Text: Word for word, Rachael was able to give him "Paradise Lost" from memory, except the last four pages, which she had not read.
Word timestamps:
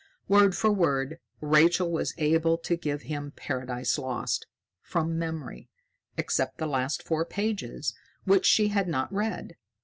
Word 0.27 0.55
for 0.57 0.71
word, 0.71 1.19
Rachael 1.41 1.91
was 1.91 2.15
able 2.17 2.57
to 2.57 2.75
give 2.75 3.03
him 3.03 3.33
"Paradise 3.35 3.99
Lost" 3.99 4.47
from 4.81 5.19
memory, 5.19 5.69
except 6.17 6.57
the 6.57 6.65
last 6.65 7.03
four 7.03 7.23
pages, 7.23 7.93
which 8.23 8.47
she 8.47 8.69
had 8.69 8.87
not 8.87 9.13
read. 9.13 9.57